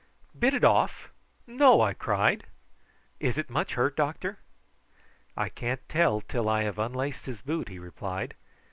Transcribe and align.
"Bit 0.35 0.55
it 0.55 0.63
off! 0.63 1.11
No!" 1.45 1.79
I 1.81 1.93
cried. 1.93 2.45
"Is 3.19 3.37
it 3.37 3.51
much 3.51 3.75
hurt, 3.75 3.95
doctor?" 3.95 4.39
"I 5.37 5.47
can't 5.49 5.87
tell 5.87 6.21
till 6.21 6.49
I 6.49 6.63
have 6.63 6.79
unlaced 6.79 7.27
his 7.27 7.43
boot," 7.43 7.69
he 7.69 7.77
replied. 7.77 8.33